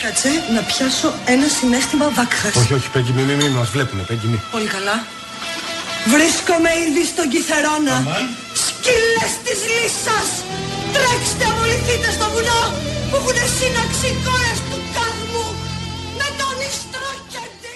[0.00, 2.54] Κάτσε να πιάσω ένα συνέστημα βάκχας.
[2.54, 4.42] Όχι, όχι, Πέγγι, μη, μη, μη, μας βλέπουνε, Πέγγι, μη.
[4.50, 4.96] Πολύ καλά.
[6.14, 7.96] Βρίσκομαι ήδη στον Κιθερώνα.
[8.66, 10.28] Σκύλες της λύσας!
[10.94, 12.62] Τρέξτε, αμολυθείτε στο βουνό
[13.08, 15.46] που έχουν σύναξη οι κόρες του κάδμου
[16.18, 17.74] με τον ιστρόκεντη.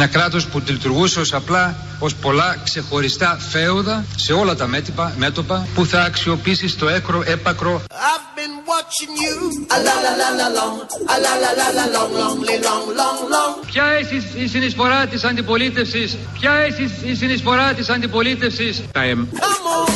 [0.00, 5.66] Ένα κράτος που λειτουργούσε ως απλά ως πολλά ξεχωριστά φέουδα σε όλα τα μέτωπα, μέτωπα
[5.74, 9.36] που θα αξιοποιήσει στο έκρο έπακρο I've been watching you.
[9.74, 10.76] A la la la la long.
[11.14, 13.66] A la la la la long, long, long, long, long.
[13.66, 19.26] Ποια είναι η συνεισφορά της αντιπολίτευσης, ποια είναι η συνεισφορά της αντιπολίτευσης τα εμ.
[19.32, 19.38] Come
[19.78, 19.90] on.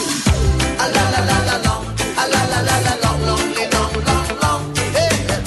[0.84, 1.84] A la la la la long.
[2.22, 4.62] A la la la la long, long, long, long, long.
[4.76, 5.40] Hey.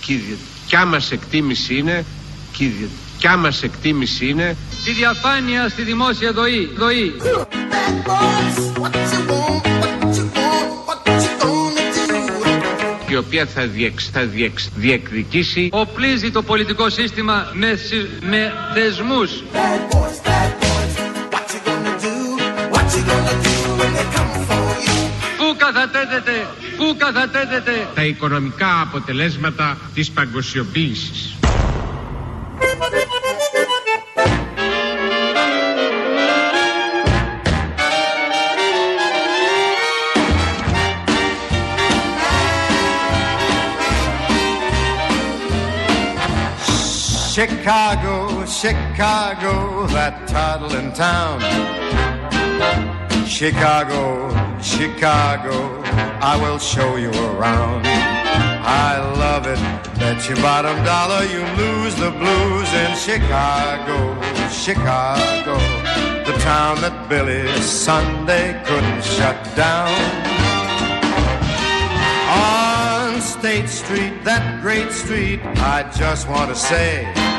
[0.00, 2.04] Και η δικιά μας εκτίμηση είναι
[2.52, 2.88] και η
[3.20, 7.12] δικιά μας εκτίμηση είναι Τη διαφάνεια στη δημόσια δοή, δοή.
[7.18, 11.84] Bad boys, what you want, what you want, what you gonna
[13.06, 13.10] do?
[13.10, 19.30] η οποία θα, διεξ, θα διεξ, διεκδικήσει Οπλίζει το πολιτικό σύστημα με, συ- με θεσμούς
[19.52, 20.94] Bad boys, bad boys,
[21.32, 22.14] what you gonna do?
[22.74, 25.10] What you gonna do when they come for you?
[25.38, 31.34] Πού καθατέθεται, πού καθατέθεται τα οικονομικά αποτελέσματα της παγκοσιοποίησης.
[47.40, 51.40] Chicago, Chicago, that toddling town.
[53.26, 54.28] Chicago,
[54.60, 55.80] Chicago,
[56.20, 57.86] I will show you around.
[57.86, 59.58] I love it,
[59.98, 65.56] bet your bottom dollar you lose the blues in Chicago, Chicago,
[66.26, 69.88] the town that Billy Sunday couldn't shut down.
[72.28, 77.29] On State Street, that great street, I just want to say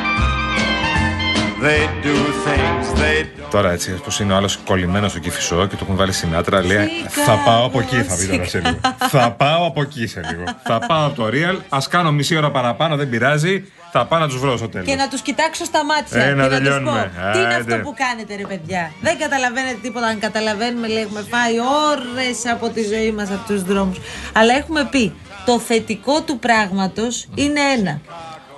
[1.64, 3.50] they do things they don't.
[3.50, 6.88] Τώρα έτσι, πώ είναι ο άλλος κολλημένος στο κυφισό και το έχουν βάλει Σινάτρα, λέει
[7.08, 8.78] Θα πάω από εκεί, θα πει τώρα σε λίγο.
[9.08, 10.44] θα πάω από εκεί σε λίγο.
[10.64, 13.64] θα πάω από το Real, ας κάνω μισή ώρα παραπάνω, δεν πειράζει.
[13.94, 14.86] Θα πάω να τους βρω στο τέλος.
[14.86, 16.22] Και να τους κοιτάξω στα μάτια.
[16.24, 16.62] Ε, και να να του πω.
[16.62, 17.10] τελειώνουμε.
[17.32, 17.74] Τι είναι Άντε.
[17.74, 20.06] αυτό που κάνετε, ρε παιδιά; Δεν καταλαβαίνετε τίποτα.
[20.06, 21.54] Αν καταλαβαίνουμε, λέει, έχουμε φάει
[21.90, 23.98] ώρες από τη ζωή μας από τους δρόμους.
[24.32, 25.12] Αλλά έχουμε πει,
[25.46, 28.00] το θετικό του πράγματος είναι ένα.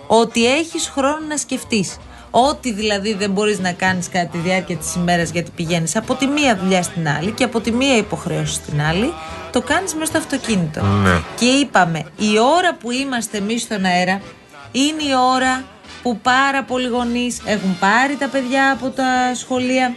[0.06, 1.96] Ότι έχεις χρόνο να σκεφτείς.
[2.36, 6.26] Ό,τι δηλαδή δεν μπορείς να κάνεις κατά τη διάρκεια της ημέρας γιατί πηγαίνεις από τη
[6.26, 9.12] μία δουλειά στην άλλη και από τη μία υποχρέωση στην άλλη,
[9.52, 10.82] το κάνεις μέσα στο αυτοκίνητο.
[10.82, 11.20] Ναι.
[11.38, 14.20] Και είπαμε, η ώρα που είμαστε εμείς στον αέρα
[14.72, 15.64] είναι η ώρα
[16.02, 19.94] που πάρα πολλοί γονείς έχουν πάρει τα παιδιά από τα σχολεία,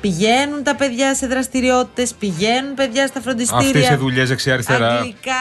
[0.00, 3.66] πηγαίνουν τα παιδιά σε δραστηριότητες, πηγαίνουν παιδιά στα φροντιστήρια.
[3.66, 4.92] Αυτές σε δουλειές δεξιά-αριστερά.
[4.92, 5.32] Αγγλικά,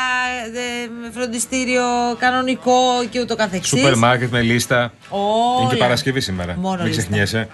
[0.54, 1.84] ε, με φροντιστήριο
[2.20, 3.80] κανονικό και ούτω καθεξής.
[3.80, 4.94] Σούπερ μάρκετ με λίστα.
[5.10, 5.62] Όλα.
[5.62, 6.56] Είναι και Παρασκευή σήμερα.
[6.58, 7.02] Μόνο Μην λίστα.
[7.02, 7.48] ξεχνιέσαι.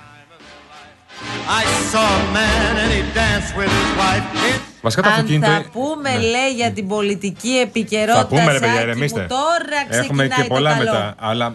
[1.62, 4.56] I saw a man and he danced with his wife.
[4.56, 5.52] It Βασικά το Αν αυτοκίνητο.
[5.52, 6.18] θα πούμε, Ναι.
[6.20, 8.20] λέει, για την πολιτική επικαιρότητα.
[8.20, 9.20] Θα πούμε, ρε παιδιά, Σάκη ηρεμήστε.
[9.22, 10.92] μου, τώρα Έχουμε ξεκινάει και πολλά το καλό.
[10.92, 11.16] μετά.
[11.20, 11.46] Αλλά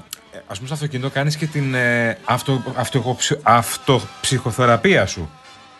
[0.46, 5.30] ας πούμε στο αυτοκίνητο κάνεις και την ε, αυτο, αυτο, αυτοψυχοθεραπεία σου.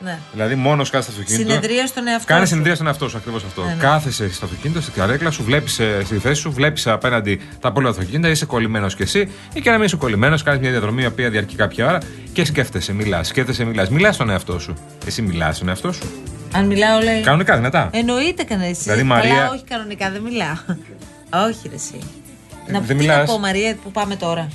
[0.05, 0.19] Ναι.
[0.33, 1.51] Δηλαδή, μόνος κάθεσαι στο αυτοκίνητο.
[1.53, 2.49] Συνεδρία στον εαυτό Κάνει σου.
[2.51, 3.63] συνεδρία στον εαυτό σου, ακριβώς αυτό.
[3.63, 3.83] Ναι, ναι.
[3.83, 5.73] Κάθεσαι στο αυτοκίνητο, στην καρέκλα σου, βλέπεις
[6.05, 9.77] στη θέση σου, βλέπεις απέναντι τα πολλά αυτοκίνητα, είσαι κολλημένος κι εσύ, ή και να
[9.77, 11.99] μην είσαι κολλημένος, κάνεις μια διαδρομή η οποία διαρκεί κάποια ώρα
[12.33, 13.89] και σκέφτεσαι, μιλάς, σκέφτεσαι, μιλάς.
[13.89, 14.75] Μιλάς στον εαυτό σου.
[15.07, 16.11] Εσύ μιλάς στον εαυτό σου.
[16.55, 17.21] Αν μιλάω, λέει.
[17.23, 17.89] Κανονικά, δυνατά.
[17.93, 18.73] Εννοείται κανένα.
[18.83, 20.55] Δηλαδή, Καλά, Μαρία- όχι κανονικά, δεν μιλάω.
[21.49, 21.99] όχι, ρε, εσύ.
[22.67, 23.31] Ε, να δεν τι να μιλάς.
[23.31, 24.49] πω, Μαρία, που πάμε τώρα;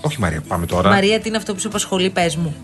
[0.00, 0.88] Όχι, Μαρία, πάμε τώρα.
[0.90, 2.54] Μαρία, τι είναι αυτό που σε απασχολεί, πες μου.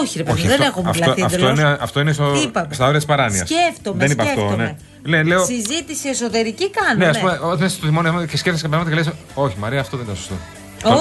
[0.00, 1.58] Όχι, ρε παιδί, Όχι, δεν αυτό, έχουμε αυτό, πλαθεί αυτό, εντελώς.
[1.58, 3.48] είναι, αυτό είναι στο, Τι είπαμε; στα όρια της παράνοιας.
[3.48, 4.76] Σκέφτομαι, Δεν είπα αυτό, σκέφτομαι.
[5.02, 5.16] ναι.
[5.16, 7.04] Λέ, λέω, Συζήτηση εσωτερική κάνουμε.
[7.04, 9.80] ναι, ας πούμε, όταν είσαι στο τιμόνι και σκέφτεσαι κάποια πράγματα και λες, Όχι, Μαρία,
[9.80, 10.34] αυτό δεν ήταν σωστό.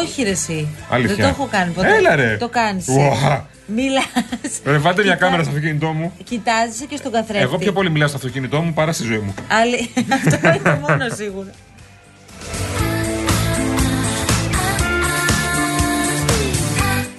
[0.01, 0.67] Όχι, ρε, εσύ.
[0.89, 1.15] Αλήθεια.
[1.15, 1.95] Δεν το έχω κάνει ποτέ.
[1.95, 2.37] Έλα, ρε.
[2.39, 2.87] Το κάνεις.
[2.87, 3.47] Ουα.
[3.65, 4.05] Μιλάς.
[4.65, 6.13] Ρε, βάλτε μια κάμερα στο αυτοκίνητό μου.
[6.23, 7.43] Κοιτάζεις και στον καθρέφτη.
[7.43, 9.33] Εγώ πιο πολύ μιλάω στο αυτοκίνητό μου παρά στη ζωή μου.
[9.47, 9.89] Άλλη...
[10.15, 11.47] Αυτό είναι μόνο σίγουρο.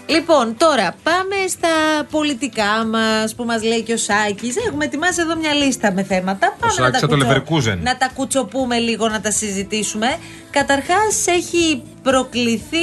[0.08, 1.68] Λοιπόν, τώρα πάμε στα
[2.10, 4.56] πολιτικά μας που μας λέει και ο Σάκης.
[4.68, 6.56] Έχουμε ετοιμάσει εδώ μια λίστα με θέματα.
[6.60, 7.78] Πάμε Σάκης να, τα από το κουτσο- Leverkusen.
[7.82, 10.16] να τα κουτσοπούμε λίγο, να τα συζητήσουμε.
[10.50, 12.76] Καταρχάς, έχει προκληθεί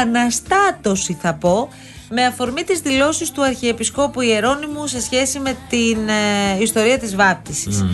[0.00, 1.68] αναστάτωση, θα πω,
[2.10, 7.84] με αφορμή τις δηλώσεις του Αρχιεπισκόπου Ιερώνυμου σε σχέση με την ε, ιστορία της βάπτισης.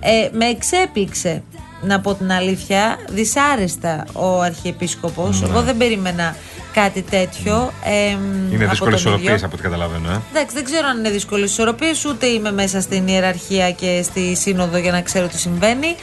[0.00, 1.42] Ε, με εξέπληξε,
[1.82, 5.42] να πω την αλήθεια, δυσάρεστα ο Αρχιεπίσκοπος.
[5.42, 6.36] Εγώ δεν περίμενα
[6.80, 7.72] κάτι τέτοιο.
[7.84, 9.24] εμ, Είναι από δύσκολες τον ίδιο.
[9.24, 10.10] ισορροπίε από ό,τι καταλαβαίνω.
[10.10, 10.20] Ε.
[10.30, 14.76] Εντάξει, δεν ξέρω αν είναι δύσκολες ισορροπίες, ούτε είμαι μέσα στην ιεραρχία και στη σύνοδο
[14.78, 15.96] για να ξέρω τι συμβαίνει.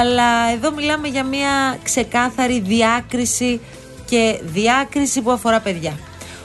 [0.00, 3.60] Αλλά εδώ μιλάμε για μια ξεκάθαρη διάκριση
[4.04, 5.98] και διάκριση που αφορά παιδιά.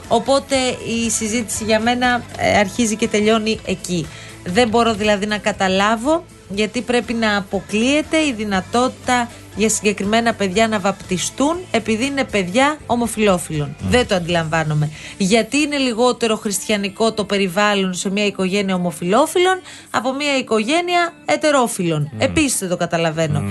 [0.08, 0.56] Οπότε
[1.04, 4.06] η συζήτηση για μένα ε, αρχίζει και τελειώνει εκεί.
[4.44, 10.80] Δεν μπορώ δηλαδή να καταλάβω γιατί πρέπει να αποκλείεται η δυνατότητα για συγκεκριμένα παιδιά να
[10.80, 13.76] βαπτιστούν επειδή είναι παιδιά ομοφιλόφιλων.
[13.88, 14.90] Δεν το αντιλαμβάνομαι.
[15.16, 19.60] Γιατί είναι λιγότερο χριστιανικό το περιβάλλον σε μια οικογένεια ομοφιλόφιλων
[19.90, 22.10] από μια οικογένεια ετερόφιλων.
[22.18, 23.42] Επίσης δεν το καταλαβαίνω.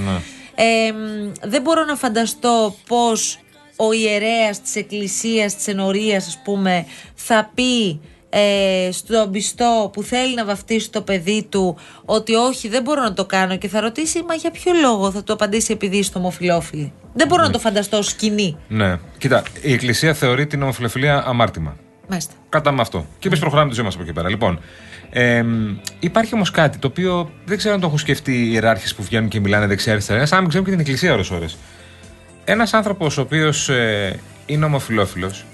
[0.56, 3.40] Ε, μ, δεν μπορώ να φανταστώ πώς
[3.76, 8.00] ο ιερέας της εκκλησίας της ενορίας ας πούμε θα πει
[8.34, 13.14] ε, στον πιστό που θέλει να βαφτίσει το παιδί του ότι όχι δεν μπορώ να
[13.14, 16.94] το κάνω και θα ρωτήσει μα για ποιο λόγο θα του απαντήσει επειδή είστε ομοφιλόφιλοι;
[17.14, 18.58] Δεν μπορώ να το φανταστώ ως σκηνή.
[18.68, 19.00] Ναι.
[19.18, 21.78] Κοίτα, η Εκκλησία θεωρεί την ομοφιλοφιλία αμάρτημα.
[22.08, 22.34] Μάλιστα.
[22.50, 23.06] Κατά με αυτό.
[23.20, 24.30] Και εμεί προχωράμε τη ζωή μας από εκεί πέρα.
[24.30, 24.60] Λοιπόν,
[25.10, 25.46] ε,
[26.00, 29.30] υπάρχει όμως κάτι το οποίο δεν ξέρω αν το έχουν σκεφτεί οι ιεράρχες που βγαίνουν
[29.30, 31.46] και μιλάνε δεξιά-αριστερά, σαν να μην ξέρουν και την Εκκλησία ώρε-ώρε.
[32.44, 35.46] Ένας άνθρωπος ο οποίος ε, είναι ομοφιλόφιλος,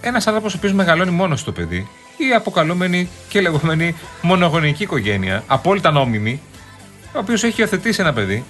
[0.00, 1.88] ένας άνθρωπος ο οποίος μεγαλώνει μόνος το παιδί,
[2.28, 6.40] η αποκαλούμενη και λεγόμενη μονογονική οικογένεια, απόλυτα νόμιμη,
[7.14, 8.44] ο οποίος έχει υιοθετήσει ένα παιδί,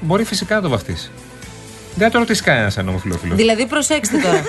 [0.00, 1.10] μπορεί φυσικά να το βαφτίσει.
[1.94, 3.36] Δεν θα το ρωτήσει κανένας αν είναι ομοφιλόφιλος.
[3.36, 4.42] Δηλαδή, προσέξτε τώρα.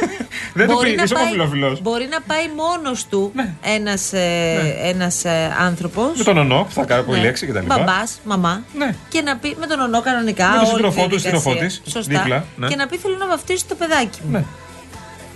[0.53, 1.81] Δεν του Μπορεί πει, να είσαι πάει- ομοφιλόφιλος.
[1.81, 3.53] Μπορεί να πάει μόνος του Ναι.
[3.61, 7.65] ένας, ε, ένας ε, άνθρωπος Με τον ονό, που θα κάνω από η λέξη κτλ.
[7.65, 8.63] Μπαμπάς, μαμά.
[8.77, 8.95] Ναι.
[9.09, 10.47] Και να πει με τον ονό κανονικά.
[10.49, 11.81] Με τον όλη σύντροφό τη του, σύντροφό διαδικασία.
[11.83, 12.19] της, Σωστά.
[12.19, 12.67] δίπλα, ναι.
[12.67, 14.31] Και να πει θέλω να βαφτίσω το παιδάκι μου.
[14.31, 14.43] Ναι.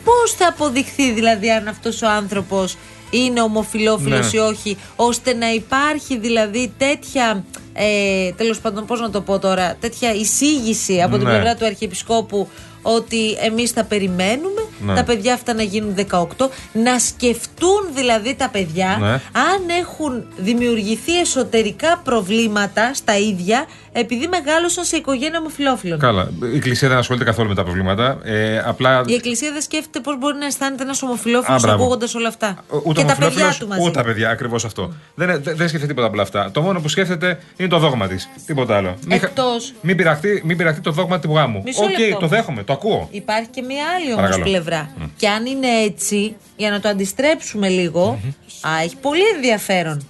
[0.03, 2.77] Πώς θα αποδειχθεί δηλαδή αν αυτός ο άνθρωπος
[3.09, 4.39] είναι ομοφιλόφιλος Ναι.
[4.39, 7.43] ή όχι, ώστε να υπάρχει δηλαδή τέτοια.
[7.73, 11.33] Ε, Τέλος πάντων, πώς να το πω τώρα, τέτοια εισήγηση από την Ναι.
[11.33, 12.47] πλευρά του Αρχιεπισκόπου
[12.81, 14.93] ότι εμείς θα περιμένουμε Ναι.
[14.95, 16.25] τα παιδιά αυτά να γίνουν 18,
[16.73, 19.07] να σκεφτούν δηλαδή τα παιδιά Ναι.
[19.31, 25.99] αν έχουν δημιουργηθεί εσωτερικά προβλήματα στα ίδια επειδή μεγάλωσαν σε οικογένεια ομοφιλόφιλων.
[25.99, 26.29] Καλά.
[26.53, 28.17] Η Εκκλησία δεν ασχολείται καθόλου με τα προβλήματα.
[28.23, 29.03] Ε, απλά.
[29.05, 31.83] Η Εκκλησία δεν σκέφτεται πώς μπορεί να αισθάνεται ένας ομοφυλόφιλος Α, μπράβο.
[31.83, 32.55] ακούγοντας όλα αυτά.
[32.83, 33.81] Ούτε και τα παιδιά ομοφυλόφιλος, του μαζί.
[33.81, 34.93] Ούτε τα παιδιά, ακριβώς αυτό.
[35.15, 36.51] Δεν, δεν, δεν σκέφτεται τίποτα από όλα αυτά.
[36.51, 38.29] Το μόνο που σκέφτεται είναι το δόγμα της.
[38.45, 38.95] Τίποτα άλλο.
[39.07, 41.61] Μην, χα- Εκτός- μην, πειραχτεί, μην πειραχτεί το δόγμα του γάμου.
[41.65, 42.17] Μισό Οκ, λεπτό.
[42.19, 43.07] το δέχομαι, το ακούω.
[43.11, 44.43] Υπάρχει και μία άλλη όμως Παρακαλώ.
[44.65, 44.91] Πλευρά.
[45.17, 48.19] Και αν είναι έτσι, για να το αντιστρέψουμε λίγο,
[48.61, 50.07] α, έχει πολύ ενδιαφέρον.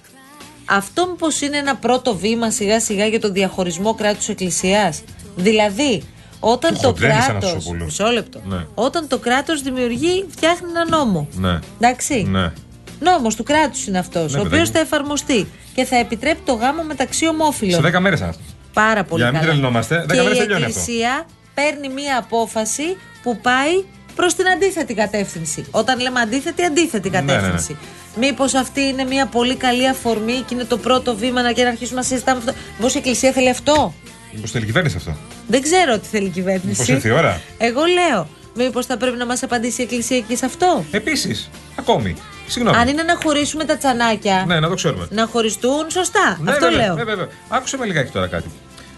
[0.64, 5.02] Αυτό μήπως είναι ένα πρώτο βήμα σιγά σιγά για το διαχωρισμό κράτους εκκλησίας;
[5.36, 6.02] Δηλαδή,
[6.40, 7.30] όταν Του το χοντρένεις, κράτο.
[7.30, 7.84] Αναστασοπούλου.
[7.84, 8.40] Μισό λεπτό.
[8.44, 8.66] Ναι.
[8.74, 11.28] Όταν το κράτος δημιουργεί, φτιάχνει ένα νόμο.
[11.32, 11.58] Ναι.
[11.80, 12.22] Εντάξει.
[12.22, 12.52] Ναι.
[13.00, 14.70] Νόμος του κράτους είναι αυτός, ο οποίος παιδάκι.
[14.70, 17.82] θα εφαρμοστεί και θα επιτρέπει το γάμο μεταξύ ομόφυλων.
[17.84, 18.42] Σε 10 μέρες αυτό.
[18.72, 19.52] Πάρα πολύ Για να μην καλά.
[19.52, 20.78] τρελνόμαστε, δέκα και μέρες η τελειώνει αυτό.
[20.78, 23.84] Εκκλησία παίρνει μία απόφαση που πάει
[24.16, 25.64] προς την αντίθετη κατεύθυνση.
[25.70, 27.32] Όταν λέμε αντίθετη, αντίθετη Ναι, ναι, ναι.
[27.32, 27.76] κατεύθυνση.
[28.18, 31.68] Μήπως αυτή είναι μία πολύ καλή αφορμή και είναι το πρώτο βήμα να και να
[31.68, 32.52] αρχίσουμε να συζητάμε αυτό.
[32.76, 33.94] Μήπως η Εκκλησία θέλει αυτό;
[34.32, 35.16] Μήπως θέλει κυβέρνηση αυτό;
[35.46, 36.66] Δεν ξέρω τι θέλει η κυβέρνηση.
[36.66, 38.28] Μήπως ήρθε η ώρα; Εγώ λέω.
[38.54, 42.16] Μήπως θα πρέπει να μας απαντήσει η Εκκλησία και σε αυτό; Επίσης, ακόμη.
[42.48, 42.76] Συγγνώμη.
[42.76, 45.06] Αν είναι να χωρίσουμε τα τσανάκια, Ναι, να το ξέρουμε.
[45.10, 46.38] να χωριστούν σωστά.
[46.40, 46.94] Ναι, αυτό βέβαια, λέω.
[46.94, 47.28] Ναι, βέβαια.
[47.48, 48.48] Άκουσε με λιγάκι τώρα κάτι.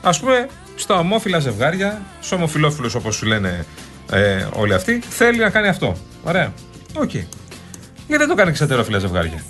[0.03, 3.67] Α πούμε, στα ομόφυλα ζευγάρια, στους ομοφυλόφιλους όπως σου λένε
[4.11, 5.97] ε, όλοι αυτοί, θέλει να κάνει αυτό.
[6.23, 6.53] Ωραία.
[6.95, 7.11] Οκ.
[7.11, 7.27] Γιατί
[8.25, 9.43] δεν το κάνει και στα ετερόφυλα ζευγάρια.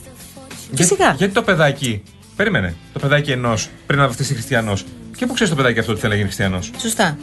[0.75, 1.05] Φυσικά.
[1.05, 2.03] Για- γιατί το παιδάκι.
[2.37, 2.75] Περίμενε.
[2.93, 4.85] Το παιδάκι ενός πριν να βαφτίσει χριστιανός.
[5.17, 7.19] Και πού ξέρεις το παιδάκι αυτό ότι θέλει να γίνει χριστιανός; Σωστά.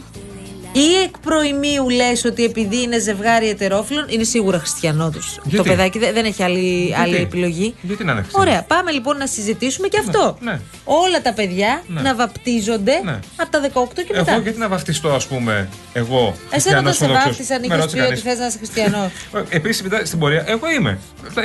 [0.78, 5.34] Ή εκ προημίου λες ότι επειδή είναι ζευγάρι ετερόφιλων, είναι σίγουρα χριστιανό τους.
[5.34, 7.74] Το Γιατί; παιδάκι δεν, δεν έχει άλλη, άλλη επιλογή.
[7.82, 10.36] Γιατί να είναι χριστιανός; Ωραία, πάμε λοιπόν να συζητήσουμε και αυτό.
[10.40, 10.60] ναι.
[10.84, 12.00] Όλα τα παιδιά Ναι.
[12.00, 13.18] να βαπτίζονται Ναι.
[13.36, 14.32] από τα 18 και μετά.
[14.32, 16.34] Εγώ γιατί να βαφτιστώ, ας πούμε, εγώ.
[16.50, 17.24] Εσένα χριστιανός όταν σε Ορθόδοξος.
[17.24, 18.22] βάφτισαν, Με είχες ρώτησε πει ότι κανείς.
[18.22, 19.10] θες να είσαι χριστιανό.
[19.48, 20.98] Επίσης, στην πορεία, εγώ είμαι.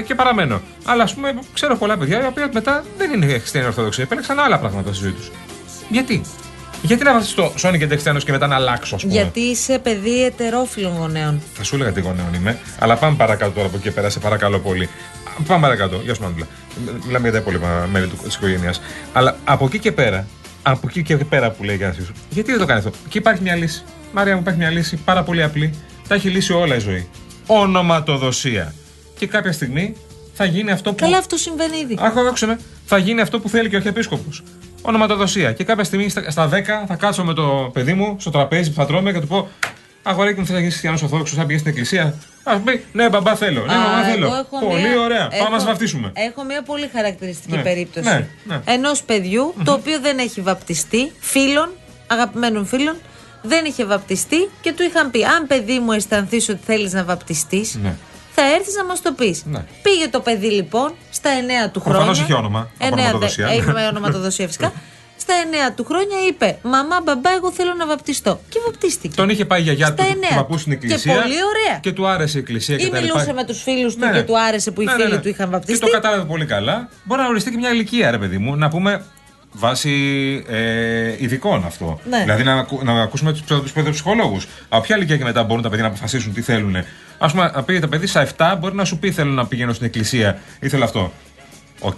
[0.06, 0.62] Και παραμένω.
[0.86, 4.02] Αλλά ας πούμε, ξέρω πολλά παιδιά οι οποία μετά δεν είναι χριστιανοί Ορθόδοξοι.
[4.02, 5.32] Επέλεξαν άλλα πράγματα στη ζωή τους.
[5.90, 6.22] Γιατί;
[6.82, 10.24] Γιατί να βαφτιστώ Σόνι και χριστιανό και μετά να αλλάξω, ας πούμε; Γιατί είσαι παιδί
[10.26, 11.42] ετερόφιλων γονέων.
[11.54, 12.60] Θα σου έλεγα τι γονέων είμαι.
[12.80, 14.90] Αλλά πάμε παρακάτω τώρα από εκεί και πέρα, σε παρακαλώ πολύ.
[15.40, 16.02] Α, Πάμε παρακάτω.
[16.04, 16.48] Γεια σου, Μάντουλα.
[17.06, 18.82] Μιλάμε για τα υπόλοιπα μέλη της οικογένειας.
[19.14, 20.28] Αλλά από εκεί και πέρα,
[20.62, 23.42] από εκεί και πέρα που λέει για σου, γιατί δεν το κάνει αυτό; Και υπάρχει
[23.42, 23.84] μια λύση.
[24.14, 25.74] Μάρια μου, υπάρχει μια λύση πάρα πολύ απλή.
[26.08, 27.10] Τα έχει λύσει όλα η ζωή.
[27.46, 28.74] Ονοματοδοσία.
[29.18, 29.96] Και κάποια στιγμή
[30.34, 30.96] θα γίνει αυτό που.
[30.96, 31.98] Καλά, αυτό συμβαίνει ήδη.
[32.00, 32.60] Άκου, άκουσε με.
[32.86, 34.44] Θα γίνει αυτό που θέλει και ο Αρχιεπίσκοπος.
[34.82, 35.52] Ονοματοδοσία.
[35.54, 36.52] Και κάποια στιγμή στα, στα 10
[36.88, 39.50] θα κάτσω με το παιδί μου στο τραπέζι που θα τρώμε και θα του πω
[40.04, 42.16] Αγοράκι μου, θε να γίνεις χριστιανός Ορθόδοξος, θα πηγαίνεις στην εκκλησία.
[42.44, 43.66] Α πει, Ναι, μπαμπά θέλω.
[43.66, 44.26] Ναι, Α, μπαμπά εγώ θέλω.
[44.28, 45.28] έχω Πολύ μια- ωραία.
[45.32, 46.12] έχω- Πάμε να σε βαφτίσουμε.
[46.16, 48.10] Έχω μια πολύ χαρακτηριστική Ναι, περίπτωση.
[48.10, 48.60] ναι, ναι.
[48.66, 51.70] Ενός παιδιού, το οποίο δεν έχει βαπτιστεί, φίλων,
[52.08, 52.96] αγαπημένων φίλων,
[53.42, 57.80] δεν είχε βαπτιστεί και του είχαν πει: Αν παιδί μου αισθανθείς ότι θέλεις να βαπτιστείς,
[57.84, 57.96] Ναι.
[58.42, 59.44] Θα έρθεις να μας το πεις.
[59.46, 59.64] Ναι.
[59.82, 61.30] Πήγε το παιδί λοιπόν στα
[61.68, 62.00] 9 του χρόνια.
[62.00, 63.48] Προφανώς είχε όνομα, από Εννέα, ονοματοδοσία.
[63.48, 64.74] δε- Είχε ονοματοδοσία φυσικά.
[65.24, 65.34] Στα
[65.70, 68.40] 9 του χρόνια είπε: Μαμά, μπαμπά, εγώ θέλω να βαπτιστώ.
[68.50, 69.16] Και βαπτίστηκε.
[69.16, 71.14] Τον είχε πάει η γιαγιά Στα του, εννέα του παππού στην Και εκκλησία.
[71.14, 71.80] πολύ ωραία.
[71.80, 73.14] Και του άρεσε η εκκλησία και Ή τα λοιπά.
[73.14, 74.12] μιλούσε με τους φίλους του Ναι.
[74.12, 75.22] και του άρεσε που οι Ναι, ναι, φίλοι ναι.
[75.22, 75.80] του είχαν βαπτιστεί.
[75.80, 76.90] Και το κατάλαβε πολύ καλά.
[77.04, 79.04] Μπορεί να οριστεί και μια ηλικία, ρε παιδί μου, να πούμε
[79.52, 79.92] βάσει
[80.50, 82.00] ε, ειδικών αυτό.
[82.10, 82.20] Ναι.
[82.20, 84.48] Δηλαδή να, ακου- να ακούσουμε τους παιδοψυχολόγους.
[84.70, 86.76] Από ποια ηλικία και μετά μπορούν τα παιδιά να αποφασίσουν τι θέλουν.
[87.18, 89.74] Α πούμε, να πήγε το παιδί στα 7, μπορεί να σου πει θέλω να πηγαίνω
[89.74, 91.12] στην εκκλησία ή θέλω αυτό.
[91.80, 91.98] Οκ,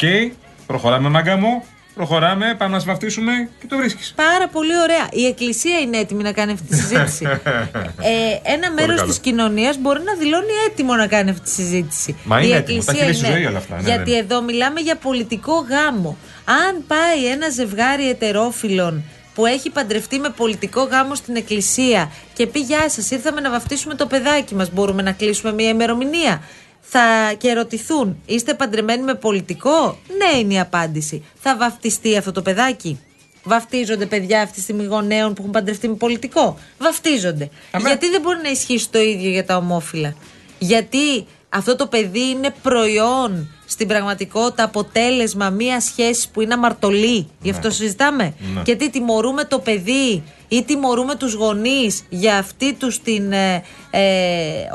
[0.66, 1.64] προχωράμε, μάγκα μου.
[1.96, 4.14] Προχωράμε, πάμε να σε βαφτίσουμε και το βρίσκεις.
[4.16, 5.08] Πάρα πολύ ωραία.
[5.12, 7.26] Η Εκκλησία είναι έτοιμη να κάνει αυτή τη συζήτηση.
[8.12, 9.10] ε, ένα μέρος καλό.
[9.10, 12.18] της κοινωνίας μπορεί να δηλώνει έτοιμο να κάνει αυτή τη συζήτηση.
[12.24, 12.84] Μα είναι η έτοιμο.
[12.84, 14.18] Τα έχει δει στη ζωή όλα αυτά, ναι, γιατί ναι.
[14.18, 16.18] εδώ μιλάμε για πολιτικό γάμο.
[16.46, 22.60] Αν πάει ένα ζευγάρι ετερόφιλων που έχει παντρευτεί με πολιτικό γάμο στην εκκλησία και πει
[22.60, 24.72] Γεια σας, ήρθαμε να βαφτίσουμε το παιδάκι μας.
[24.72, 26.42] Μπορούμε να κλείσουμε μια ημερομηνία.
[26.86, 31.24] Θα και ερωτηθούν, είστε παντρεμένοι με πολιτικό; Ναι, είναι η απάντηση.
[31.40, 33.00] Θα βαφτιστεί αυτό το παιδάκι;
[33.44, 37.50] Βαφτίζονται παιδιά αυτή τη στιγμή γονέων που έχουν παντρευτεί με πολιτικό; Βαφτίζονται.
[37.72, 37.88] Αμέ.
[37.88, 40.16] Γιατί δεν μπορεί να ισχύσει το ίδιο για τα ομόφυλα;
[40.60, 47.28] Γιατί αυτό το παιδί είναι προϊόν στην πραγματικότητα αποτέλεσμα μια σχέση που είναι αμαρτωλή.
[47.42, 48.34] Γι' αυτό συζητάμε.
[48.56, 48.62] Ναι.
[48.62, 54.02] Και τι τιμωρούμε το παιδί ή τιμωρούμε τους γονείς για αυτή τους την ε, ε,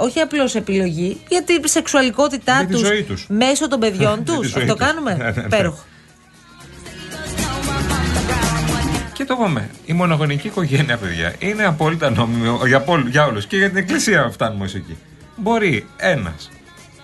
[0.03, 3.27] όχι απλώς επιλογή, για την σεξουαλικότητά Για τη τους, ζωή τους.
[3.29, 4.49] μέσω των παιδιών Για τη τους.
[4.51, 4.87] ζωή Αυτό τους.
[4.87, 5.49] κάνουμε; Ναι, ναι, ναι.
[5.49, 5.85] Πέροχο.
[9.13, 9.71] Και το είπαμε.
[9.87, 13.47] Η μονογονική οικογένεια, παιδιά, είναι απόλυτα νόμιμη για, πόλ- για όλους.
[13.47, 14.97] Και για την εκκλησία φτάνουμε ως εκεί.
[15.37, 16.51] Μπορεί ένας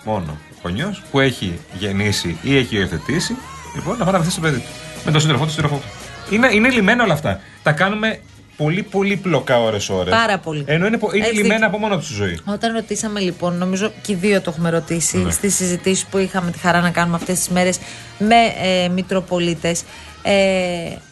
[0.05, 3.35] μόνο γονιός που έχει γεννήσει ή έχει υιοθετήσει,
[3.75, 4.67] λοιπόν, να πάει να βοηθήσει το παιδί του.
[5.05, 6.33] Με τον σύντροφό του, σύντροφό του.
[6.35, 7.39] Είναι, είναι λιμένα όλα αυτά.
[7.63, 8.19] Τα κάνουμε
[8.57, 10.09] πολύ, πολύ πλοκά ώρε-ώρε.
[10.09, 10.63] Πάρα πολύ.
[10.67, 11.67] Ενώ είναι, πο- είναι Έχεις λιμένα δίκιο.
[11.67, 12.39] από μόνος τους στη ζωή.
[12.45, 15.31] Όταν ρωτήσαμε λοιπόν, νομίζω και οι δύο το έχουμε ρωτήσει Ναι.
[15.31, 17.77] στις συζητήσεις που είχαμε τη χαρά να κάνουμε αυτές τις μέρες
[18.17, 19.83] με ε, Μητροπολίτες.
[20.21, 20.33] Ε,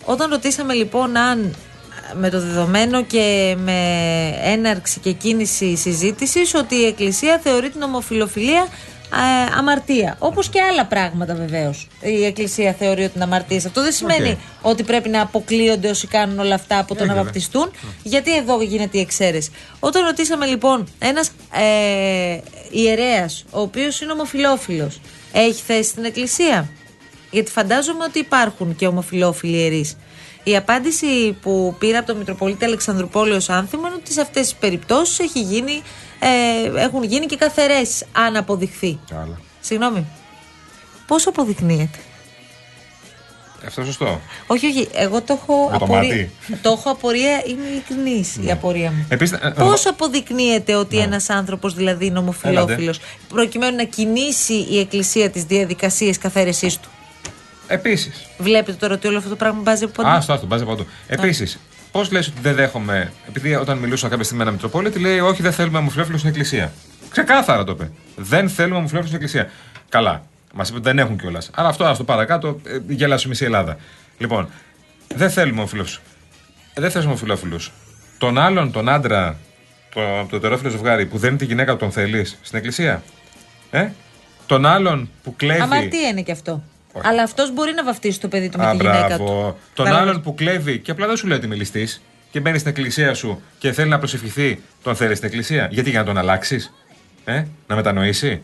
[0.06, 1.56] όταν ρωτήσαμε λοιπόν αν
[2.16, 3.80] με το δεδομένο και με
[4.44, 8.68] έναρξη και κίνηση συζήτησης ότι η Εκκλησία θεωρεί την ομοφυλοφιλία
[9.16, 10.16] ε, αμαρτία.
[10.20, 11.88] Όπως και άλλα πράγματα βεβαίως.
[12.02, 13.58] Η Εκκλησία θεωρεί ότι είναι αμαρτία.
[13.58, 14.38] Αυτό δεν σημαίνει Οκ.
[14.62, 17.24] ότι πρέπει να αποκλείονται όσοι κάνουν όλα αυτά από το Ε, να βέβαια.
[17.24, 17.72] βαπτιστούν.
[18.04, 19.52] Γιατί εδώ γίνεται η εξαίρεση.
[19.80, 22.38] Όταν ρωτήσαμε λοιπόν ένας ε,
[22.72, 24.92] ιερέας, ο οποίος είναι ομοφυλόφιλος,
[25.34, 26.70] έχει θέση στην Εκκλησία;
[27.32, 29.98] Γιατί φαντάζομαι ότι υπάρχουν και ομοφυλόφιλοι ιερείς.
[30.44, 35.20] Η απάντηση που πήρα από τον Μητροπολίτη Αλεξανδρουπόλεως Άνθιμο είναι ότι σε αυτές τις περιπτώσεις
[35.20, 35.82] έχει γίνει,
[36.20, 39.00] ε, έχουν γίνει και καθαρέσει, αν αποδειχθεί.
[39.10, 39.40] Καλά.
[39.60, 40.06] Συγγνώμη.
[41.08, 41.98] Πώς αποδεικνύεται;
[43.66, 44.22] Αυτό σωστό.
[44.48, 44.88] Όχι, όχι.
[44.94, 46.02] Εγώ το έχω Με το απορία.
[46.10, 46.32] μάτι.
[46.62, 49.06] Το έχω απορία, είμαι ειλικρινής η απορία μου.
[49.10, 52.94] Επίσης, ε, Πώς εγώ- αποδεικνύεται ότι ένας άνθρωπος δηλαδή είναι ομοφυλόφιλο,
[53.28, 56.90] προκειμένου να κινήσει η Εκκλησία τις διαδικασίες καθαίρεσής του;
[57.74, 58.28] Επίσης.
[58.38, 60.10] Βλέπετε τώρα ότι όλο αυτό το πράγμα μπάζει από παντού.
[60.10, 60.86] Α, στο μπάζει παντού.
[61.08, 61.60] Επίσης,
[61.92, 63.14] πώς λες ότι δεν δέχομαι.
[63.28, 66.74] Επειδή όταν μιλούσα κάποια στιγμή με ένα Μητροπόλητη, λέει Όχι, δεν θέλουμε ομοφυλόφιλου στην εκκλησία.
[67.10, 67.92] Ξεκάθαρα το είπε.
[68.16, 69.52] Δεν θέλουμε ομοφυλόφιλου στην εκκλησία.
[69.90, 70.24] Καλά.
[70.54, 71.50] Μας είπε ότι δεν έχουν κιόλας.
[71.54, 73.78] Αλλά αυτό, αυτό παρακάτω, ε, γέλασε μισή Ελλάδα.
[74.18, 74.50] Λοιπόν,
[75.16, 76.02] δεν θέλουμε ομοφυλόφιλους.
[76.74, 77.72] Δεν θέλουμε ομοφυλόφιλους.
[78.18, 79.38] Τον άλλον, τον άντρα,
[79.94, 83.04] το, το ετερόφιλο ζευγάρι που δεν είναι τη γυναίκα που τον θέλεις στην εκκλησία;
[83.72, 83.90] Ε;
[84.46, 85.62] Τον άλλον που κλέβει.
[85.62, 86.64] Αμαρτία είναι και αυτό.
[86.96, 87.08] Όχι.
[87.08, 89.26] Αλλά αυτός μπορεί να βαφτίσει το παιδί του με Α, τη γυναίκα μπράβο.
[89.26, 89.58] του.
[89.74, 90.10] Τον Κατάλαβες.
[90.10, 91.88] άλλον που κλέβει και απλά δεν σου λέει ότι μιλιστή
[92.32, 95.68] και μπαίνει στην εκκλησία σου και θέλει να προσευχηθεί, τον θέλει στην εκκλησία.
[95.72, 96.74] Γιατί για να τον αλλάξεις,
[97.26, 98.42] ε, να μετανοήσει.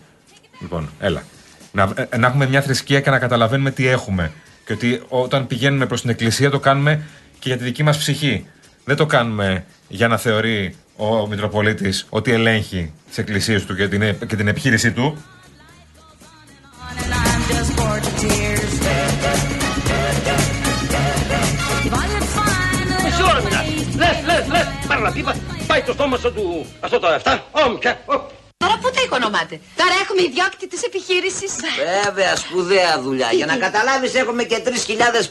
[0.62, 1.24] Λοιπόν, έλα.
[1.72, 4.32] Να, ε, να έχουμε μια θρησκεία και να καταλαβαίνουμε τι έχουμε.
[4.65, 7.01] Και ότι όταν πηγαίνουμε προς την εκκλησία το κάνουμε
[7.39, 8.46] και για τη δική μας ψυχή.
[8.86, 14.18] Δεν το κάνουμε για να θεωρεί ο Μητροπολίτης ότι ελέγχει τις εκκλησίες του και την,
[14.27, 15.18] και την επιχείρησή του.
[25.00, 25.10] Λες.
[25.10, 25.36] Πάρε να πίπα.
[25.68, 26.65] Πάει το στόμα σου του...
[26.79, 27.39] Αυτό το 7.
[27.51, 28.00] Ωμ, πια.
[28.06, 28.38] Ω.
[28.63, 31.51] Τώρα πού τα οικονομάτε; Τώρα έχουμε ιδιόκτητη της επιχείρησης.
[32.06, 33.29] Βέβαια, σπουδαία δουλειά.
[33.32, 34.72] Για να καταλάβεις έχουμε και 3.000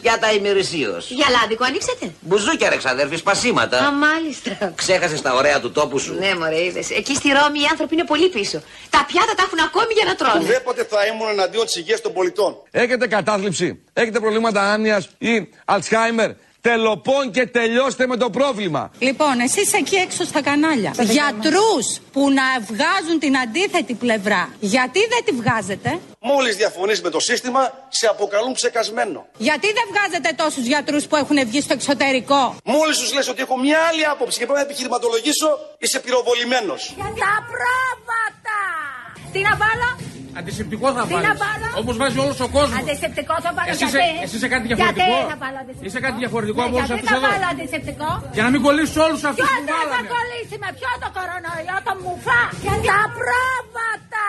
[0.03, 1.11] πιάτα ημερησίως.
[1.11, 2.13] Για λάδικο ανοίξατε.
[2.21, 3.79] Μπουζούκια ρε ξαδέρφη, σπασίματα.
[3.79, 4.73] Α, μάλιστα.
[4.75, 6.15] Ξέχασες τα ωραία του τόπου σου.
[6.15, 6.91] Ναι, μωρέ, είδες.
[6.91, 8.63] Εκεί στη Ρώμη οι άνθρωποι είναι πολύ πίσω.
[8.91, 10.45] Τα πιάτα τα έχουν ακόμη για να τρώνε.
[10.45, 12.57] Ουδέποτε θα ήμουν εναντίον της υγείας των πολιτών.
[12.71, 16.31] Έχετε κατάθλιψη, έχετε προβλήματα άνοιας ή Αλτσχάιμερ.
[16.71, 18.83] Τελοπών και τελειώστε με το πρόβλημα.
[18.99, 20.93] Λοιπόν, εσείς εκεί έξω στα κανάλια.
[21.19, 27.21] Γιατρούς που να βγάζουν την αντίθετη πλευρά, γιατί δεν τη βγάζετε; Μόλις διαφωνείς με το
[27.21, 29.27] σύστημα, σε αποκαλούν ψεκασμένο.
[29.39, 33.57] Γιατί δεν βγάζετε τόσους γιατρούς που έχουν βγει στο εξωτερικό; Μόλις τους λες ότι έχω
[33.59, 35.49] μια άλλη άποψη και πρέπει να επιχειρηματολογήσω,
[35.79, 36.95] είσαι πυροβολημένος.
[36.97, 38.61] Τα πρόβατα!
[39.33, 39.89] Τι να βάλω,
[40.39, 41.39] Αντισηπτικό θα τι να βάλει.
[41.45, 41.69] βάλω.
[41.83, 42.79] Όπως βάζει όλος ο κόσμος.
[42.83, 46.01] Αντισηπτικό θα βάλω Εσύ είσαι- γιατί; εσύ είσαι κάτι διαφορετικό; Γιατί θα βάλω αντισηπτικό; Είσαι
[46.07, 48.97] κάτι διαφορετικό Ναι, από όλους γιατί αυτούς θα εδώ; βάλω αντισηπτικό; Για να μην κολλήσεις
[49.07, 50.09] όλους αυτούς Ποιο που δεν θα βάλαμε.
[50.15, 52.41] κολλήσει με ποιο το κορονοϊό, το μουφά;
[52.91, 54.27] Τα πρόβατα!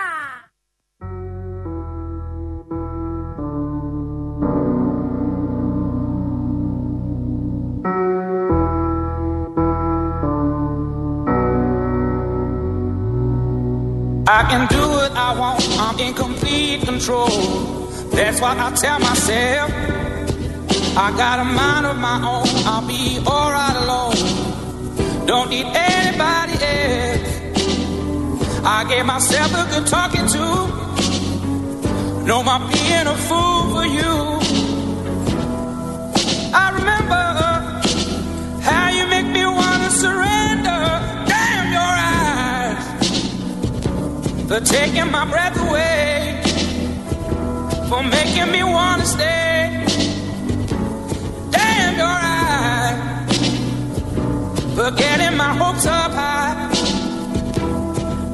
[14.32, 14.89] I can do what I want,
[15.80, 17.28] I'm in complete control.
[18.12, 19.72] That's why I tell myself,
[20.98, 25.26] I got a mind of my own, I'll be alright alone.
[25.26, 27.40] Don't need anybody else.
[28.66, 30.46] I gave myself a good talking to.
[32.26, 34.40] No more being a fool for you.
[36.54, 37.19] I remember
[44.50, 46.42] For taking my breath away.
[47.88, 49.86] For making me wanna stay.
[51.52, 53.38] Damn your eyes.
[54.76, 56.68] For getting my hopes up high.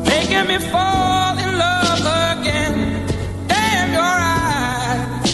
[0.07, 1.99] Making me fall in love
[2.31, 3.05] again.
[3.49, 5.33] Damn your eyes.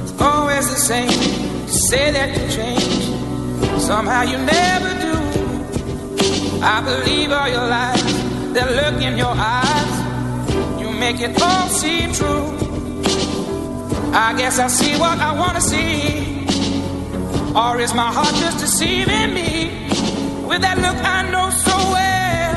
[0.00, 1.10] It's always the same.
[1.10, 3.82] You say that you change.
[3.82, 5.14] Somehow you never do.
[6.62, 8.15] I believe all your lies.
[8.56, 10.80] That look in your eyes.
[10.80, 12.56] You make it all seem true.
[14.14, 16.46] I guess I see what I wanna see.
[17.54, 19.90] Or is my heart just deceiving me?
[20.48, 22.56] With that look I know so well.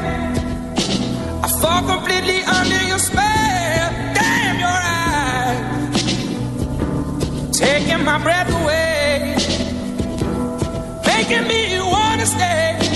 [1.44, 3.92] I fall completely under your spell.
[4.20, 6.00] Damn your eyes.
[7.60, 9.36] Taking my breath away.
[11.06, 12.89] Making me wanna stay.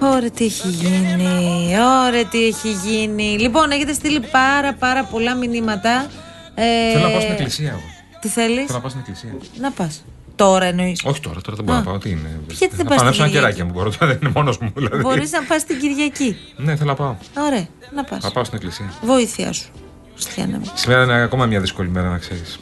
[0.00, 1.76] Ωραία τι έχει γίνει,
[2.06, 3.38] ωραία τι έχει γίνει.
[3.38, 6.06] Λοιπόν, έχετε στείλει πάρα πάρα πολλά μηνύματα.
[6.54, 7.80] Ε, Θέλω να πάω στην εκκλησία εγώ.
[8.20, 9.36] Τι θέλεις; Θέλω να πάω στην εκκλησία.
[9.60, 10.04] Να πας.
[10.36, 11.00] Τώρα εννοείς.
[11.04, 11.80] Όχι τώρα, τώρα δεν μπορώ Α.
[11.80, 11.98] να πάω.
[11.98, 12.40] Τι είναι.
[12.48, 13.90] Γιατί δεν να πας πάω στην ένα Κυριακή; κεράκι μου μπορώ.
[13.98, 14.72] Τώρα δεν είναι μόνος μου.
[14.76, 15.02] Δηλαδή.
[15.02, 16.36] Μπορείς να πας την Κυριακή.
[16.56, 17.14] Ναι, θέλω να πάω.
[17.38, 18.22] Ωραία, να πας.
[18.22, 18.92] Να πάω στην εκκλησία.
[19.02, 19.68] Βοήθειά σου.
[20.14, 20.70] Χριστιανέ μου.
[20.74, 22.58] Σήμερα είναι ακόμα μια δύσκολη μέρα, να ξέρεις.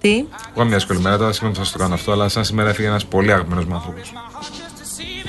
[0.00, 1.16] Τι; Ακόμα μια δύσκολη μέρα.
[1.18, 3.64] Τώρα σήμερα που θα σου το κάνω αυτό, αλλά σαν σήμερα έφυγε ένας πολύ αγαπημένος
[3.64, 4.12] μου άνθρωπος.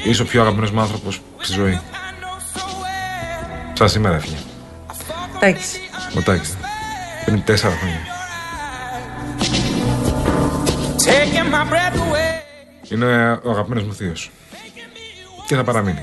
[0.04, 1.80] Είσαι ο πιο αγαπημένος μου άνθρωπος στη ζωή.
[3.74, 4.36] Σαν σήμερα έφυγε.
[5.36, 5.80] Εντάξει.
[6.18, 6.58] Ο Τάκης.
[7.26, 8.00] Πριν τέσσερα χρόνια.
[11.06, 12.92] Taking my breath away.
[12.92, 14.32] Είναι ο αγαπημένος μου θείος.
[15.48, 16.02] Και θα παραμείνει.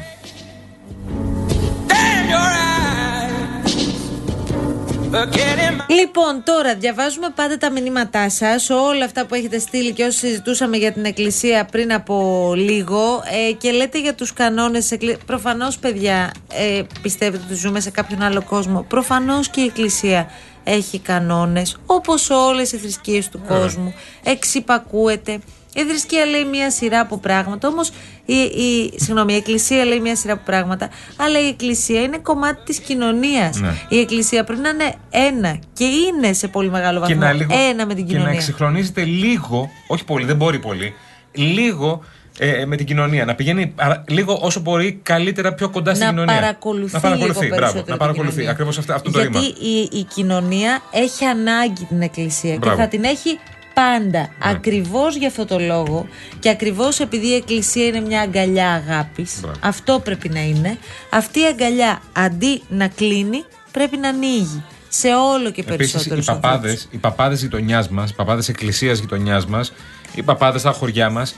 [5.89, 10.77] Λοιπόν, τώρα διαβάζουμε πάντα τα μηνύματά σας, όλα αυτά που έχετε στείλει και όσοι συζητούσαμε
[10.77, 15.25] για την Εκκλησία πριν από λίγο ε, και λέτε για τους κανόνες της Εκκλησίας.
[15.27, 18.83] Προφανώς, παιδιά, ε, πιστεύετε ότι ζούμε σε κάποιον άλλο κόσμο.
[18.83, 20.31] Προφανώς και η Εκκλησία
[20.65, 23.95] έχει κανόνες, όπως όλες οι θρησκείες του κόσμου.
[24.25, 25.39] Εξυπακούεται.
[25.81, 27.89] Η θρησκεία λέει μια σειρά από πράγματα, όμως
[28.25, 32.61] η, η, συγγνώμη, η Εκκλησία λέει μια σειρά από πράγματα, αλλά η Εκκλησία είναι κομμάτι
[32.65, 33.61] της κοινωνίας.
[33.61, 33.69] Ναι.
[33.89, 37.55] Η Εκκλησία πρέπει να είναι ένα και είναι σε πολύ μεγάλο Και βαθμό να, λίγο,
[37.71, 38.39] ένα με την και να κοινωνία.
[38.39, 40.95] εξυγχρονίζεται λίγο, όχι πολύ, δεν μπορεί πολύ,
[41.33, 42.03] λίγο
[42.39, 43.25] ε, με την κοινωνία.
[43.25, 46.35] Να πηγαίνει αρα- λίγο όσο μπορεί καλύτερα πιο κοντά στην να κοινωνία.
[46.35, 48.31] παρακολουθεί, να παρακολουθεί, λίγο μπράβο, περισσότερο να την παρακολουθεί.
[48.31, 48.51] κοινωνία.
[48.51, 49.79] Ακριβώς αυτό, αυτό είναι το Γιατί ρήμα.
[49.93, 52.77] η, η κοινωνία έχει ανάγκη την Εκκλησία Μπράβο.
[52.77, 53.39] και θα την έχει
[53.81, 54.19] πάντα.
[54.21, 54.29] Ναι.
[54.39, 59.59] Ακριβώς για αυτό το λόγο και ακριβώς επειδή η Εκκλησία είναι μια αγκαλιά αγάπης, Μπράβο.
[59.63, 60.79] αυτό πρέπει να είναι,
[61.11, 66.29] αυτή η αγκαλιά αντί να κλείνει πρέπει να ανοίγει σε όλο και Επίσης, περισσότερους οι
[66.29, 66.95] παπάδες ανθρώπους.
[66.95, 69.73] οι παπάδες γειτονιάς μας, οι παπάδες εκκλησίας γειτονιάς μας,
[70.15, 71.37] οι παπάδες στα χωριά μας,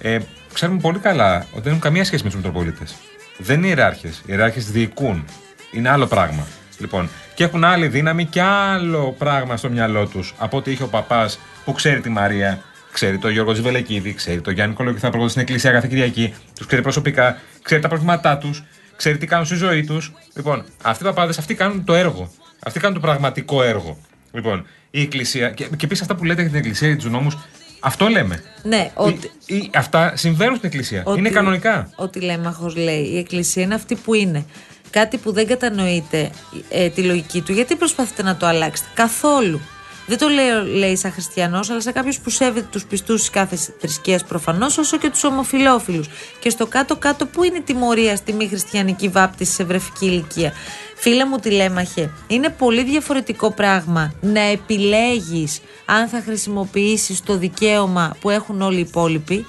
[0.00, 0.18] ε,
[0.52, 2.94] ξέρουμε πολύ καλά ότι δεν έχουν καμία σχέση με τους Μητροπολίτες.
[3.38, 4.16] Δεν είναι ιεράρχες.
[4.18, 5.24] Οι ιεράρχες διοικούν.
[5.72, 6.46] Είναι άλλο πράγμα.
[6.82, 10.86] Λοιπόν, και έχουν άλλη δύναμη και άλλο πράγμα στο μυαλό τους από ό,τι είχε ο
[10.88, 15.40] παπάς που ξέρει τη Μαρία, ξέρει τον Γιώργο Τζιβελεκίδη, ξέρει τον Γιάννη Κολοκυθά που στην
[15.42, 18.62] εκκλησία κάθε Κυριακή, τους ξέρει προσωπικά, ξέρει τα προβλήματά τους,
[18.96, 20.12] ξέρει τι κάνουν στη ζωή τους.
[20.36, 22.30] Λοιπόν, αυτοί οι παπάδες αυτοί κάνουν το έργο.
[22.64, 23.98] Αυτοί κάνουν το πραγματικό έργο.
[24.32, 25.50] Λοιπόν, η Εκκλησία.
[25.50, 27.38] Και, και επίσης αυτά που λέτε για την Εκκλησία, για τους νόμους,
[27.80, 28.42] αυτό λέμε.
[28.62, 31.02] Ναι, ότι, Ή- ή αυτά συμβαίνουν στην Εκκλησία.
[31.04, 31.90] ότι- Είναι κανονικά.
[31.96, 34.44] Ότι Λέμαχος λέει, η Εκκλησία είναι αυτή που είναι.
[34.92, 36.30] Κάτι που δεν κατανοείτε
[36.68, 37.52] ε, τη λογική του.
[37.52, 39.60] Γιατί προσπαθείτε να το αλλάξετε; Καθόλου.
[40.06, 43.56] Δεν το λέω, λέει, σαν χριστιανός, αλλά σαν κάποιος που σέβεται τους πιστούς της κάθε
[43.78, 46.04] θρησκείας προφανώς, όσο και τους ομοφυλόφιλου.
[46.38, 50.52] Και στο κάτω-κάτω, πού είναι η τιμωρία στη μη χριστιανική βάπτιση σε βρεφική ηλικία;
[50.96, 58.30] Φίλε μου τηλέμαχε, είναι πολύ διαφορετικό πράγμα να επιλέγεις αν θα χρησιμοποιήσεις το δικαίωμα που
[58.30, 59.46] έχουν όλοι οι υπόλοιποι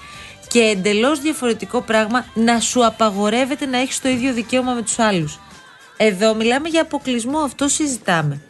[0.53, 5.39] και εντελώς διαφορετικό πράγμα να σου απαγορεύεται να έχεις το ίδιο δικαίωμα με τους άλλους.
[5.97, 8.41] Εδώ μιλάμε για αποκλεισμό, αυτό συζητάμε.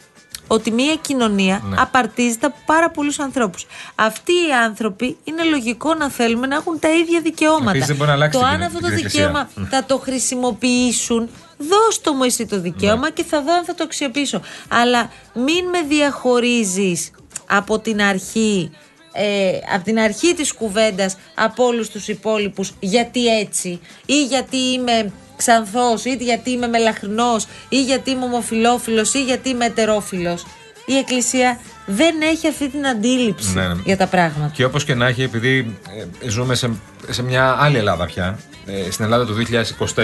[0.46, 1.76] Ότι μια κοινωνία Ναι.
[1.80, 3.66] απαρτίζεται από πάρα πολλούς ανθρώπους.
[3.94, 7.70] Αυτοί οι άνθρωποι είναι λογικό να θέλουμε να έχουν τα ίδια δικαιώματα.
[7.70, 9.26] Επίσης δεν μπορεί να αλλάξει το την αν κοινωνία- αυτό το την εκκλησία.
[9.26, 9.64] δικαίωμα Μμ.
[9.70, 13.10] θα το χρησιμοποιήσουν, δώσ' το μου εσύ το δικαίωμα Ναι.
[13.10, 14.40] και θα δω αν θα το αξιοποιήσω.
[14.68, 17.10] Αλλά μην με διαχωρίζεις
[17.48, 18.70] από την αρχή
[19.16, 25.12] ε, από την αρχή της κουβέντας από όλους τους υπόλοιπους γιατί έτσι ή γιατί είμαι
[25.36, 30.46] ξανθός ή γιατί είμαι μελαχρινός ή γιατί είμαι ομοφιλόφιλος ή γιατί είμαι ετερόφιλος.
[30.86, 33.80] Η Εκκλησία δεν έχει αυτή την αντίληψη Ναι, ναι.
[33.84, 34.50] για τα πράγματα.
[34.54, 35.78] Και όπως και να έχει, επειδή
[36.24, 36.70] ε, ζούμε σε,
[37.10, 39.34] σε μια άλλη Ελλάδα πια, ε, στην Ελλάδα του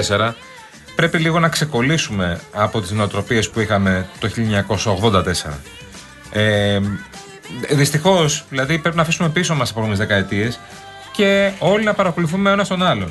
[0.08, 0.32] 2024,
[0.96, 5.58] πρέπει λίγο να ξεκολλήσουμε από τις νοοτροπίες που είχαμε το 1984.
[6.32, 6.80] Ε,
[7.70, 10.60] Δυστυχώς, δηλαδή πρέπει να αφήσουμε πίσω μας τις επόμενες δεκαετίες
[11.12, 13.10] και όλοι να παρακολουθούμε ο ένας τον άλλον.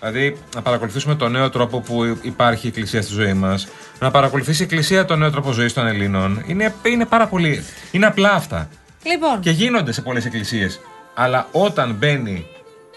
[0.00, 3.68] Δηλαδή, να παρακολουθήσουμε τον νέο τρόπο που υπάρχει η Εκκλησία στη ζωή μας,
[3.98, 6.42] να παρακολουθήσει η Εκκλησία τον νέο τρόπο ζωής των Ελλήνων.
[6.46, 7.64] Είναι, είναι πάρα πολύ.
[7.90, 8.68] Είναι απλά αυτά.
[9.02, 10.80] Λοιπόν, Και γίνονται σε πολλές εκκλησίες.
[11.14, 12.46] Αλλά όταν μπαίνει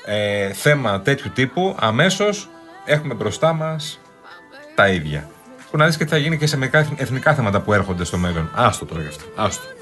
[0.06, 2.50] ε, θέμα τέτοιου τύπου, αμέσως
[2.86, 4.00] έχουμε μπροστά μας
[4.76, 5.30] τα ίδια.
[5.72, 8.18] Που να δεις και τι θα γίνει και σε μερικά εθνικά θέματα που έρχονται στο
[8.18, 8.50] μέλλον.
[8.56, 9.24] Άστο τώρα γι' αυτό.
[9.36, 9.79] Άστο.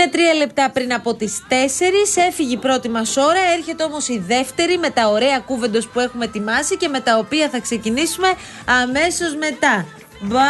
[0.00, 1.52] Είναι τρία λεπτά πριν από τις 4.
[2.28, 3.40] Έφυγε η πρώτη μας ώρα.
[3.56, 7.48] Έρχεται όμως η δεύτερη με τα ωραία κούβεντος που έχουμε ετοιμάσει και με τα οποία
[7.48, 8.28] θα ξεκινήσουμε
[8.82, 9.86] αμέσως μετά.
[10.20, 10.40] Μπα,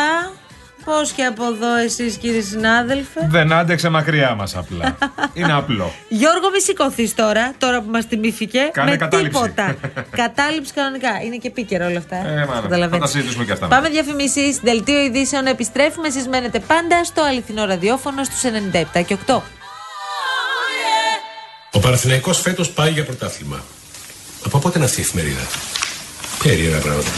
[0.89, 3.21] πώ και από εδώ εσείς κύριε συνάδελφε.
[3.29, 4.99] Δεν άντεξε μακριά μας απλά.
[5.39, 5.93] Είναι απλό.
[6.09, 8.59] Γιώργο, μη σηκωθείς τώρα, τώρα που μας θυμήθηκε.
[8.73, 9.41] Κάνε με κατάληψη.
[9.41, 9.77] τίποτα.
[10.23, 11.09] κατάληψη κανονικά.
[11.25, 12.17] Είναι και επίκαιρο όλα αυτά.
[12.17, 12.91] Ε, μάνα, Καταλαβαίνεις.
[12.91, 13.67] θα τα συζητήσουμε και αυτά.
[13.67, 15.47] Πάμε διαφημίσει, δελτίο ειδήσεων.
[15.47, 16.07] Επιστρέφουμε.
[16.07, 18.41] Εσείς μένετε πάντα στο αληθινό ραδιόφωνο στους
[18.95, 19.41] 97 και 8.
[21.73, 23.63] Ο Παναθηναϊκός φέτος πάει για πρωτάθλημα.
[24.45, 25.43] Από πότε είναι αυτή η εφημερίδα;
[26.43, 27.11] Περίεργα πράγματα.